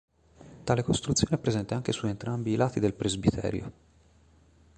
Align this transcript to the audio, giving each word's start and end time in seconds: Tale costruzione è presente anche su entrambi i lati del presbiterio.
Tale 0.63 0.81
costruzione 0.81 1.35
è 1.35 1.39
presente 1.39 1.75
anche 1.75 1.91
su 1.91 2.07
entrambi 2.07 2.53
i 2.53 2.55
lati 2.55 2.79
del 2.79 2.95
presbiterio. 2.95 3.71